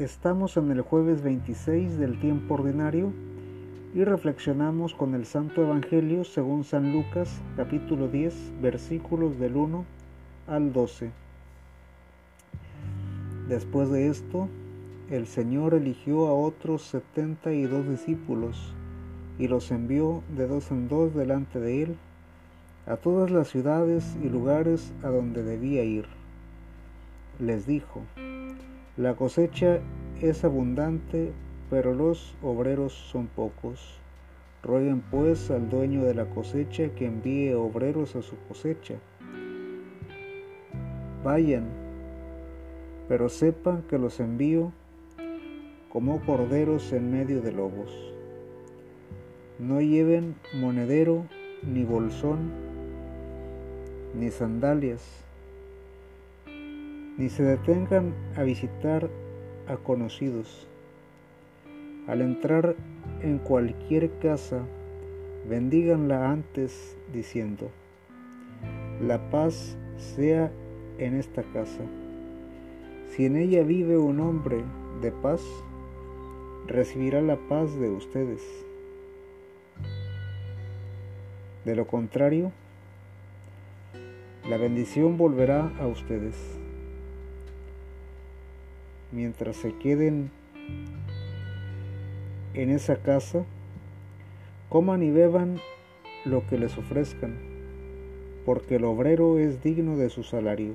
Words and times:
Estamos 0.00 0.56
en 0.56 0.70
el 0.70 0.80
jueves 0.80 1.22
26 1.22 1.98
del 1.98 2.18
tiempo 2.18 2.54
ordinario 2.54 3.12
y 3.94 4.02
reflexionamos 4.02 4.94
con 4.94 5.14
el 5.14 5.26
Santo 5.26 5.60
Evangelio 5.60 6.24
según 6.24 6.64
San 6.64 6.90
Lucas 6.90 7.28
capítulo 7.54 8.08
10 8.08 8.62
versículos 8.62 9.38
del 9.38 9.56
1 9.56 9.84
al 10.46 10.72
12. 10.72 11.10
Después 13.46 13.90
de 13.90 14.08
esto, 14.08 14.48
el 15.10 15.26
Señor 15.26 15.74
eligió 15.74 16.28
a 16.28 16.32
otros 16.32 16.80
setenta 16.80 17.52
y 17.52 17.64
dos 17.64 17.86
discípulos 17.86 18.72
y 19.38 19.48
los 19.48 19.70
envió 19.70 20.22
de 20.34 20.46
dos 20.46 20.70
en 20.70 20.88
dos 20.88 21.14
delante 21.14 21.60
de 21.60 21.82
él 21.82 21.96
a 22.86 22.96
todas 22.96 23.30
las 23.30 23.48
ciudades 23.48 24.16
y 24.24 24.30
lugares 24.30 24.94
a 25.02 25.08
donde 25.08 25.42
debía 25.42 25.84
ir. 25.84 26.06
Les 27.38 27.66
dijo, 27.66 28.00
la 29.00 29.14
cosecha 29.14 29.80
es 30.20 30.44
abundante, 30.44 31.32
pero 31.70 31.94
los 31.94 32.34
obreros 32.42 32.92
son 32.92 33.28
pocos. 33.28 33.98
Rueguen 34.62 35.00
pues 35.00 35.50
al 35.50 35.70
dueño 35.70 36.04
de 36.04 36.14
la 36.14 36.26
cosecha 36.26 36.90
que 36.90 37.06
envíe 37.06 37.54
obreros 37.54 38.14
a 38.14 38.20
su 38.20 38.36
cosecha. 38.46 38.96
Vayan, 41.24 41.64
pero 43.08 43.30
sepan 43.30 43.84
que 43.88 43.96
los 43.96 44.20
envío 44.20 44.70
como 45.88 46.20
corderos 46.26 46.92
en 46.92 47.10
medio 47.10 47.40
de 47.40 47.52
lobos. 47.52 47.90
No 49.58 49.80
lleven 49.80 50.34
monedero, 50.52 51.24
ni 51.62 51.84
bolsón, 51.84 52.50
ni 54.14 54.30
sandalias 54.30 55.24
ni 57.20 57.28
se 57.28 57.42
detengan 57.42 58.14
a 58.34 58.42
visitar 58.44 59.10
a 59.68 59.76
conocidos. 59.76 60.66
Al 62.08 62.22
entrar 62.22 62.76
en 63.20 63.36
cualquier 63.36 64.10
casa, 64.20 64.62
bendíganla 65.46 66.30
antes 66.30 66.96
diciendo, 67.12 67.68
la 69.02 69.28
paz 69.28 69.76
sea 69.98 70.50
en 70.96 71.12
esta 71.12 71.42
casa. 71.42 71.82
Si 73.10 73.26
en 73.26 73.36
ella 73.36 73.64
vive 73.64 73.98
un 73.98 74.18
hombre 74.20 74.64
de 75.02 75.12
paz, 75.12 75.42
recibirá 76.66 77.20
la 77.20 77.36
paz 77.36 77.78
de 77.78 77.90
ustedes. 77.90 78.40
De 81.66 81.76
lo 81.76 81.86
contrario, 81.86 82.50
la 84.48 84.56
bendición 84.56 85.18
volverá 85.18 85.70
a 85.78 85.86
ustedes 85.86 86.59
mientras 89.12 89.56
se 89.56 89.74
queden 89.74 90.30
en 92.54 92.70
esa 92.70 92.96
casa, 92.96 93.44
coman 94.68 95.02
y 95.02 95.10
beban 95.10 95.60
lo 96.24 96.46
que 96.46 96.58
les 96.58 96.76
ofrezcan, 96.76 97.36
porque 98.44 98.76
el 98.76 98.84
obrero 98.84 99.38
es 99.38 99.62
digno 99.62 99.96
de 99.96 100.10
su 100.10 100.22
salario. 100.22 100.74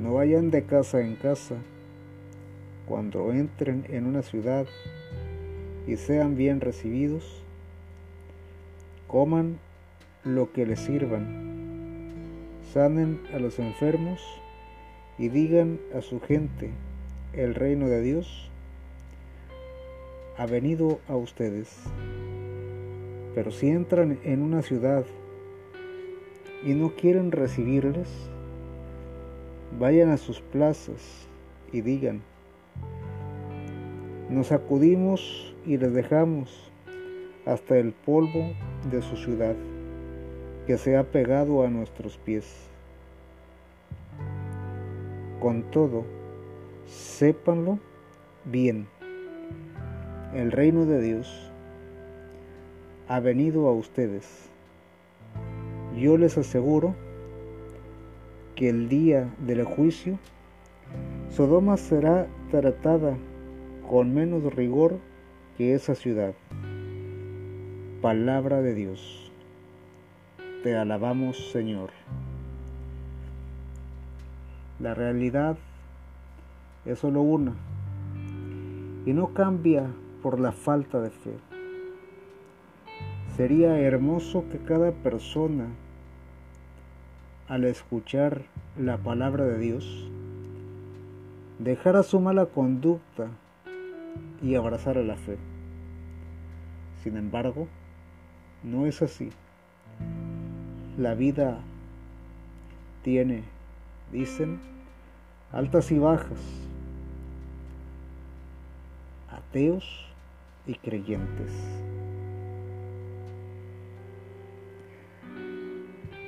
No 0.00 0.14
vayan 0.14 0.50
de 0.50 0.64
casa 0.64 1.00
en 1.00 1.16
casa 1.16 1.56
cuando 2.86 3.32
entren 3.32 3.84
en 3.88 4.06
una 4.06 4.22
ciudad 4.22 4.66
y 5.86 5.96
sean 5.96 6.36
bien 6.36 6.60
recibidos, 6.60 7.42
coman 9.06 9.58
lo 10.24 10.52
que 10.52 10.66
les 10.66 10.80
sirvan, 10.80 12.10
sanen 12.72 13.20
a 13.34 13.38
los 13.38 13.58
enfermos 13.58 14.20
y 15.18 15.28
digan 15.28 15.78
a 15.96 16.00
su 16.00 16.20
gente, 16.20 16.70
el 17.32 17.54
reino 17.54 17.88
de 17.88 18.00
Dios 18.00 18.50
ha 20.36 20.46
venido 20.46 21.00
a 21.08 21.16
ustedes. 21.16 21.84
Pero 23.34 23.50
si 23.50 23.68
entran 23.68 24.18
en 24.24 24.42
una 24.42 24.62
ciudad 24.62 25.04
y 26.64 26.74
no 26.74 26.94
quieren 26.94 27.32
recibirles, 27.32 28.08
vayan 29.78 30.10
a 30.10 30.16
sus 30.16 30.40
plazas 30.40 31.26
y 31.72 31.80
digan, 31.80 32.22
nos 34.28 34.52
acudimos 34.52 35.54
y 35.66 35.76
les 35.76 35.92
dejamos 35.92 36.70
hasta 37.46 37.78
el 37.78 37.92
polvo 37.92 38.52
de 38.90 39.02
su 39.02 39.16
ciudad 39.16 39.56
que 40.66 40.78
se 40.78 40.96
ha 40.96 41.04
pegado 41.04 41.64
a 41.64 41.68
nuestros 41.68 42.16
pies. 42.18 42.71
Con 45.42 45.64
todo, 45.72 46.04
sépanlo 46.86 47.80
bien. 48.44 48.86
El 50.32 50.52
reino 50.52 50.86
de 50.86 51.02
Dios 51.02 51.50
ha 53.08 53.18
venido 53.18 53.66
a 53.66 53.72
ustedes. 53.72 54.48
Yo 55.98 56.16
les 56.16 56.38
aseguro 56.38 56.94
que 58.54 58.68
el 58.68 58.88
día 58.88 59.34
del 59.44 59.64
juicio, 59.64 60.16
Sodoma 61.28 61.76
será 61.76 62.28
tratada 62.52 63.16
con 63.90 64.14
menos 64.14 64.44
rigor 64.54 65.00
que 65.58 65.74
esa 65.74 65.96
ciudad. 65.96 66.34
Palabra 68.00 68.62
de 68.62 68.74
Dios. 68.74 69.32
Te 70.62 70.76
alabamos, 70.76 71.50
Señor. 71.50 71.90
La 74.80 74.94
realidad 74.94 75.56
es 76.84 76.98
solo 76.98 77.22
una 77.22 77.52
y 79.06 79.12
no 79.12 79.34
cambia 79.34 79.86
por 80.22 80.38
la 80.40 80.52
falta 80.52 81.00
de 81.00 81.10
fe. 81.10 81.36
Sería 83.36 83.78
hermoso 83.78 84.44
que 84.50 84.58
cada 84.58 84.92
persona, 84.92 85.66
al 87.48 87.64
escuchar 87.64 88.42
la 88.78 88.98
palabra 88.98 89.44
de 89.44 89.58
Dios, 89.58 90.10
dejara 91.58 92.02
su 92.02 92.20
mala 92.20 92.46
conducta 92.46 93.28
y 94.42 94.54
abrazara 94.54 95.02
la 95.02 95.16
fe. 95.16 95.38
Sin 97.02 97.16
embargo, 97.16 97.68
no 98.62 98.86
es 98.86 99.02
así. 99.02 99.30
La 100.98 101.14
vida 101.14 101.58
tiene, 103.02 103.44
dicen, 104.12 104.60
altas 105.50 105.90
y 105.90 105.98
bajas, 105.98 106.38
ateos 109.30 110.06
y 110.66 110.74
creyentes. 110.74 111.50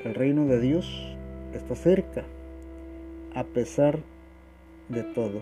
El 0.04 0.14
reino 0.14 0.46
de 0.46 0.60
Dios 0.60 1.16
está 1.52 1.74
cerca, 1.74 2.24
a 3.34 3.44
pesar 3.44 4.00
de 4.88 5.02
todo. 5.02 5.40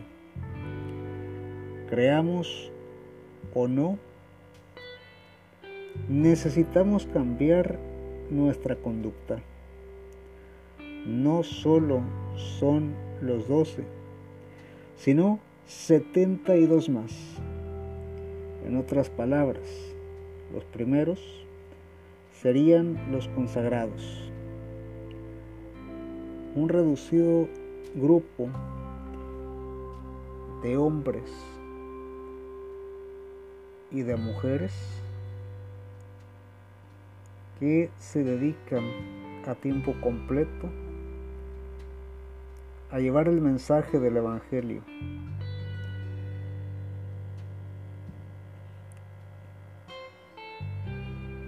Creamos 1.88 2.70
o 3.54 3.68
no, 3.68 3.98
necesitamos 6.08 7.06
cambiar 7.06 7.78
nuestra 8.30 8.76
conducta. 8.76 9.42
No 11.06 11.42
solo 11.42 12.00
son 12.36 12.94
los 13.20 13.48
doce, 13.48 13.84
sino 14.96 15.40
setenta 15.66 16.56
y 16.56 16.66
dos 16.66 16.88
más. 16.88 17.12
En 18.64 18.76
otras 18.76 19.10
palabras, 19.10 19.68
los 20.52 20.64
primeros 20.64 21.44
serían 22.40 22.98
los 23.10 23.26
consagrados, 23.28 24.30
un 26.54 26.68
reducido 26.68 27.48
grupo 27.94 28.48
de 30.62 30.76
hombres 30.76 31.30
y 33.90 34.02
de 34.02 34.16
mujeres 34.16 34.72
que 37.58 37.90
se 37.98 38.22
dedican 38.22 38.84
a 39.46 39.54
tiempo 39.56 39.94
completo 40.00 40.68
a 42.92 43.00
llevar 43.00 43.26
el 43.26 43.40
mensaje 43.40 43.98
del 43.98 44.18
Evangelio. 44.18 44.82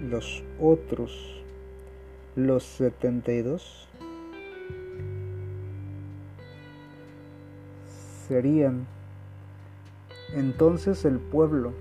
Los 0.09 0.43
otros, 0.59 1.43
los 2.35 2.63
72, 2.63 3.87
serían 8.27 8.87
entonces 10.33 11.05
el 11.05 11.19
pueblo 11.19 11.73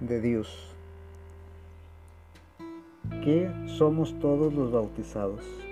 de 0.00 0.20
Dios, 0.20 0.74
que 3.24 3.50
somos 3.78 4.18
todos 4.20 4.52
los 4.52 4.72
bautizados. 4.72 5.65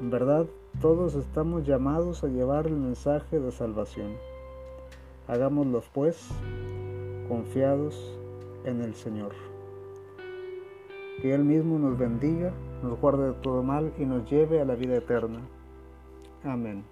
En 0.00 0.10
verdad, 0.10 0.46
todos 0.80 1.14
estamos 1.14 1.66
llamados 1.66 2.22
a 2.22 2.28
llevar 2.28 2.66
el 2.66 2.76
mensaje 2.76 3.40
de 3.40 3.50
salvación. 3.50 4.12
Hagámoslo 5.26 5.82
pues 5.94 6.28
confiados 7.28 8.16
en 8.64 8.82
el 8.82 8.94
Señor. 8.94 9.32
Que 11.22 11.34
Él 11.34 11.44
mismo 11.44 11.78
nos 11.78 11.98
bendiga, 11.98 12.52
nos 12.82 13.00
guarde 13.00 13.28
de 13.28 13.34
todo 13.34 13.62
mal 13.62 13.92
y 13.98 14.04
nos 14.04 14.30
lleve 14.30 14.60
a 14.60 14.66
la 14.66 14.74
vida 14.74 14.96
eterna. 14.96 15.40
Amén. 16.44 16.84